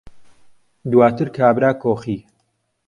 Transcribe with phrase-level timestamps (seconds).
[0.91, 2.17] دواتر کابرا کۆخی